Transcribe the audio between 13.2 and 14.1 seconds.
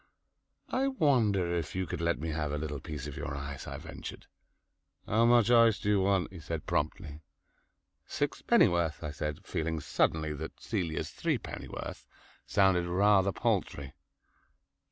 paltry.